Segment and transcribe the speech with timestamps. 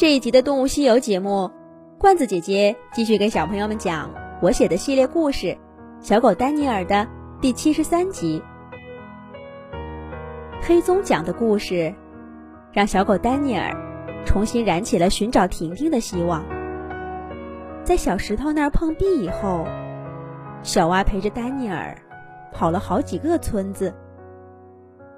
[0.00, 1.50] 这一集的《动物西游》节目，
[1.98, 5.48] 罐子姐姐继续给小朋友们讲我写的系列故事
[6.00, 7.06] 《小狗丹尼尔》的
[7.38, 8.42] 第七十三集。
[10.62, 11.94] 黑棕讲的故事，
[12.72, 13.76] 让小狗丹尼尔
[14.24, 16.42] 重新燃起了寻找婷婷的希望。
[17.84, 19.66] 在小石头那儿碰壁以后，
[20.62, 21.94] 小蛙陪着丹尼尔
[22.54, 23.94] 跑了好几个村子，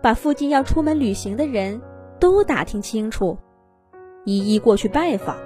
[0.00, 1.82] 把附近要出门旅行的人
[2.20, 3.36] 都打听清楚。
[4.28, 5.38] 一一过去拜访，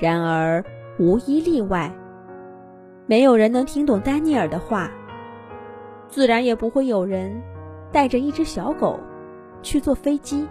[0.00, 0.64] 然而
[0.98, 1.88] 无一例外，
[3.06, 4.90] 没有人能听懂丹尼尔的话，
[6.08, 7.40] 自然也不会有人
[7.92, 8.98] 带着一只小狗
[9.62, 10.44] 去坐飞机。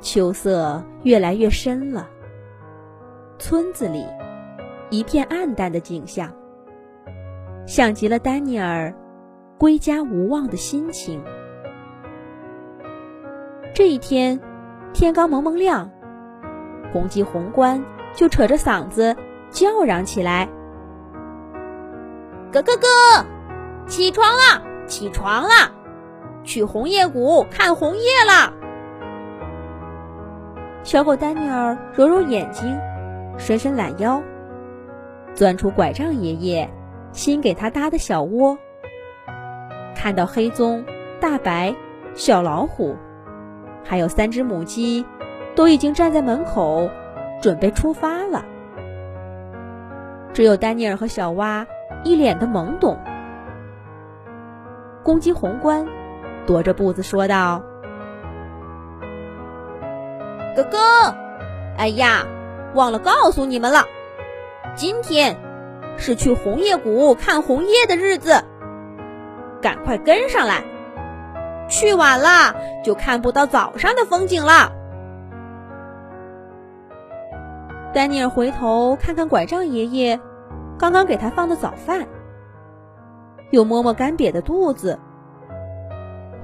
[0.00, 2.08] 秋色越来越深了，
[3.40, 4.06] 村子里
[4.90, 6.32] 一片暗淡的景象，
[7.66, 8.94] 像极了丹尼尔
[9.58, 11.20] 归家无望的心情。
[13.74, 14.40] 这一天，
[14.94, 15.90] 天刚蒙蒙亮，
[16.92, 17.84] 公鸡红冠
[18.14, 19.14] 就扯着嗓子
[19.50, 20.48] 叫嚷起来
[22.52, 23.26] ：“咯咯咯，
[23.86, 25.70] 起床啦，起床啦，
[26.42, 28.52] 去红叶谷看红叶啦！”
[30.82, 32.78] 小狗丹尼尔揉揉眼睛，
[33.36, 34.22] 伸伸懒腰，
[35.34, 36.70] 钻出拐杖爷爷
[37.12, 38.56] 新给他搭的小窝，
[39.94, 40.82] 看到黑棕、
[41.20, 41.74] 大白、
[42.14, 42.96] 小老虎。
[43.88, 45.06] 还有三只母鸡，
[45.54, 46.90] 都已经站在门口，
[47.40, 48.44] 准备出发了。
[50.32, 51.66] 只有丹尼尔和小蛙
[52.04, 52.98] 一脸的懵懂。
[55.02, 55.86] 公鸡红冠
[56.46, 57.62] 踱着步子说道
[60.54, 60.78] ：“哥哥，
[61.78, 62.26] 哎呀，
[62.74, 63.84] 忘了告诉你们了，
[64.74, 65.36] 今天
[65.96, 68.42] 是去红叶谷看红叶的日子，
[69.62, 70.62] 赶快跟上来。”
[71.68, 74.72] 去晚了就看不到早上的风景了。
[77.92, 80.20] 丹尼尔回头看看拐杖爷爷
[80.78, 82.06] 刚刚给他放的早饭，
[83.50, 84.98] 又摸摸干瘪的肚子，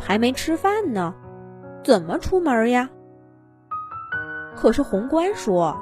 [0.00, 1.15] 还没吃饭呢，
[1.84, 2.88] 怎么出门呀？
[4.56, 5.77] 可是红冠说，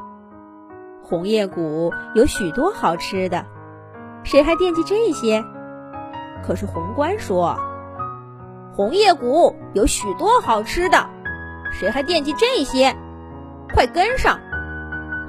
[1.02, 3.46] 红叶谷有许多好吃的，
[4.24, 5.44] 谁还惦记这些？
[6.44, 7.56] 可是红冠说。
[8.74, 11.08] 红叶谷有许多好吃的，
[11.72, 12.94] 谁还惦记这些？
[13.74, 14.40] 快跟上，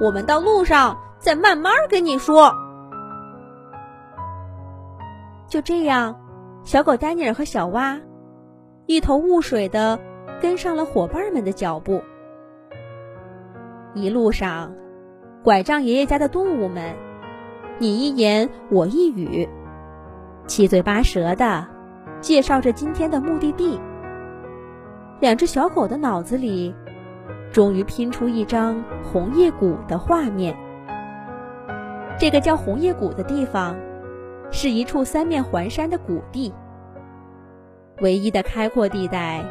[0.00, 2.54] 我们到路上再慢慢跟你说。
[5.48, 6.18] 就这样，
[6.64, 8.00] 小狗丹尼尔和小蛙
[8.86, 9.98] 一头雾水的
[10.40, 12.02] 跟上了伙伴们的脚步。
[13.94, 14.72] 一路上，
[15.44, 16.96] 拐杖爷爷家的动物们，
[17.78, 19.48] 你一言我一语，
[20.46, 21.68] 七嘴八舌的。
[22.22, 23.78] 介绍着今天的目的地。
[25.20, 26.74] 两只小狗的脑子里，
[27.52, 30.56] 终于拼出一张红叶谷的画面。
[32.18, 33.76] 这个叫红叶谷的地方，
[34.50, 36.54] 是一处三面环山的谷地。
[38.00, 39.44] 唯一的开阔地带，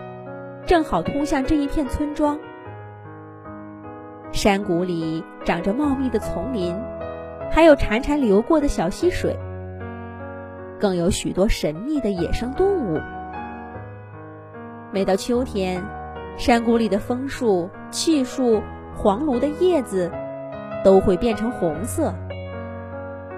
[0.66, 2.40] 正好通向这一片村庄。
[4.32, 6.76] 山谷里长着茂密的丛林，
[7.52, 9.38] 还有潺潺流过的小溪水。
[10.82, 13.00] 更有许多神秘的野生动物。
[14.92, 15.82] 每到秋天，
[16.38, 18.62] 山谷里的枫树、楔树、
[18.96, 20.12] 黄芦的叶子
[20.84, 22.14] 都会变成红色。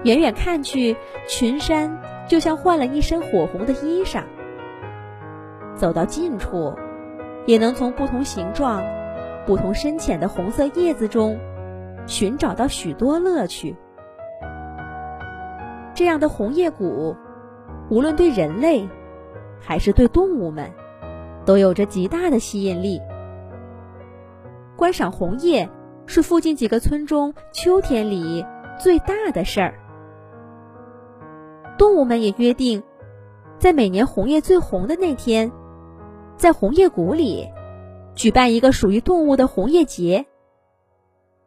[0.04, 0.96] 远远看去，
[1.28, 4.22] 群山就像换了一身火红的衣裳。
[5.76, 6.74] 走到近处，
[7.46, 8.82] 也能从不同形状、
[9.46, 11.38] 不同深浅的红色叶子中
[12.06, 13.76] 寻找到许多乐趣。
[15.94, 17.14] 这样的红叶谷。
[17.90, 18.88] 无论对人类，
[19.60, 20.70] 还是对动物们，
[21.44, 23.00] 都有着极大的吸引力。
[24.76, 25.68] 观赏红叶
[26.06, 28.44] 是附近几个村中秋天里
[28.80, 29.74] 最大的事儿。
[31.78, 32.82] 动物们也约定，
[33.58, 35.52] 在每年红叶最红的那天，
[36.36, 37.48] 在红叶谷里
[38.14, 40.26] 举办一个属于动物的红叶节。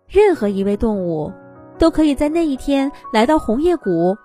[0.07, 1.33] 任何一位动物
[1.77, 4.15] 都可以在那一天来到红叶谷，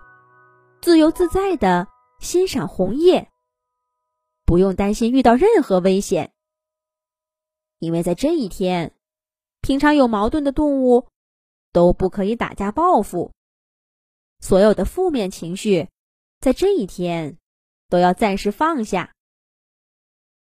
[0.81, 1.89] 自由自在的。
[2.23, 3.31] 欣赏红叶，
[4.45, 6.33] 不用担心遇到任何危险，
[7.81, 8.95] 因为在这一天，
[9.61, 11.09] 平常有矛盾的动物
[11.73, 13.33] 都不可以打架报复。
[14.39, 15.89] 所有的负面情绪，
[16.39, 17.39] 在这一天
[17.89, 19.13] 都要暂时放下。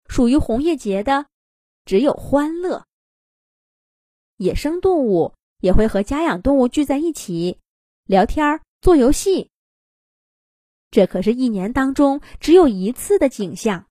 [0.07, 1.25] 属于红叶节的，
[1.85, 2.85] 只有欢乐。
[4.37, 7.57] 野生动物也会和家养动物聚在一起，
[8.05, 9.49] 聊天、做游戏。
[10.91, 13.85] 这可是一年当中只有一次的景象。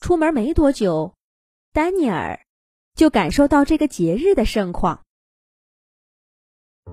[0.00, 1.14] 出门没多久，
[1.72, 2.40] 丹尼尔
[2.96, 5.00] 就感受到这个节日的盛况。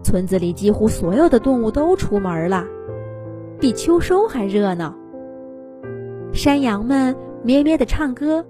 [0.04, 2.68] 村子里几乎所有的动物都出门了，
[3.60, 4.96] 比秋收还热闹。
[6.32, 8.46] 山羊们咩咩的唱歌，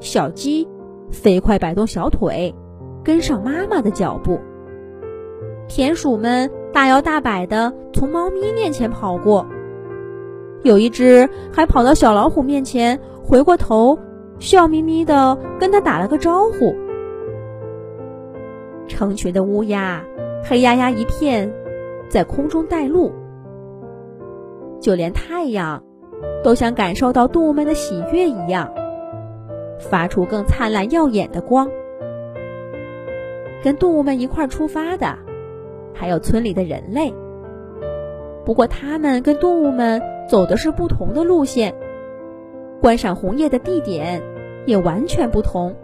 [0.00, 0.66] 小鸡
[1.12, 2.52] 飞快摆动小腿，
[3.04, 4.40] 跟上妈妈的脚步。
[5.68, 9.46] 田鼠们大摇大摆的从猫咪面前跑过，
[10.62, 13.98] 有一只还跑到小老虎面前，回过头，
[14.38, 16.74] 笑眯眯的跟他打了个招呼。
[18.88, 20.02] 成群的乌鸦。
[20.44, 21.48] 黑压压一片，
[22.08, 23.12] 在空中带路。
[24.80, 25.80] 就连太阳，
[26.42, 28.68] 都像感受到动物们的喜悦一样，
[29.78, 31.70] 发出更灿烂耀眼的光。
[33.62, 35.16] 跟动物们一块儿出发的，
[35.94, 37.12] 还有村里的人类。
[38.44, 41.74] 不过，他们跟动物们走的是不同的路线，
[42.80, 44.22] 观赏红叶的地点
[44.66, 45.74] 也完全不同。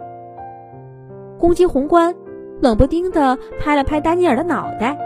[1.37, 2.15] 公鸡宏观。
[2.61, 4.97] 冷不丁地拍了拍丹尼尔的脑袋，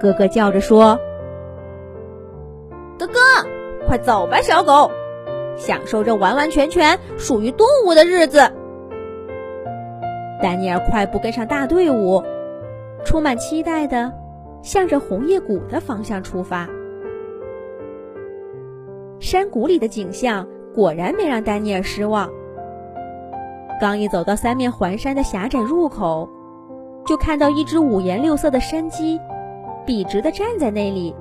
[0.00, 0.98] 咯咯叫着说
[2.98, 3.12] ：“哥哥，
[3.86, 4.90] 快走吧，小狗，
[5.58, 8.38] 享受这完完全全属于动物的日子。”
[10.40, 12.22] 丹尼尔快步跟上大队伍，
[13.06, 14.12] 充满期待的
[14.60, 16.68] 向着红叶谷的方向出发。
[19.18, 22.28] 山谷里的景象果然没让丹尼尔失望。
[23.80, 26.28] 刚一走到三面环山的狭窄入口。
[27.06, 29.16] 就看到一只五颜六色的山鸡，
[29.86, 31.14] 笔直的站在那里。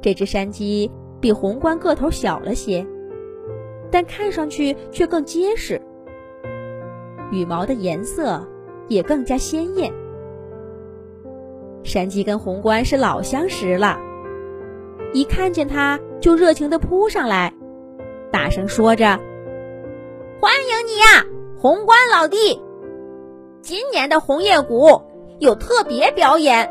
[0.00, 0.90] 这只山鸡
[1.20, 2.86] 比红冠个头小了些，
[3.90, 5.78] 但看上去却更结实，
[7.30, 8.42] 羽毛的颜色
[8.88, 9.92] 也更加鲜艳。
[11.84, 13.98] 山鸡跟红冠是老相识了，
[15.12, 17.54] 一看见它就热情的扑上来，
[18.30, 19.06] 大声说着
[20.40, 21.24] ：“欢迎你呀，
[21.58, 22.60] 红冠老弟！”
[23.62, 25.02] 今年的红叶谷
[25.38, 26.70] 有特别表演，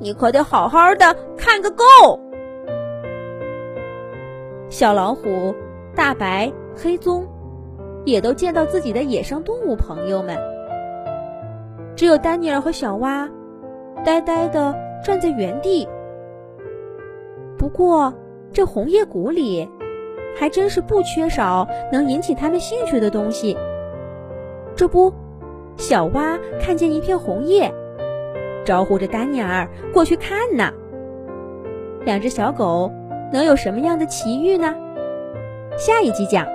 [0.00, 1.84] 你可得好好的看个够。
[4.68, 5.54] 小老虎、
[5.94, 7.26] 大白、黑棕
[8.04, 10.36] 也都见到自己的野生动物朋友们，
[11.96, 13.28] 只有丹尼尔和小蛙
[14.04, 14.74] 呆呆的
[15.04, 15.88] 站在原地。
[17.58, 18.12] 不过，
[18.52, 19.68] 这红叶谷里
[20.38, 23.56] 还真是不缺少能引起他们兴趣的东西，
[24.76, 25.12] 这不。
[25.76, 27.74] 小蛙看见一片红叶，
[28.64, 30.70] 招呼着丹尼尔过去看呢。
[32.04, 32.92] 两只小狗
[33.32, 34.72] 能有什么样的奇遇呢？
[35.76, 36.53] 下一集讲。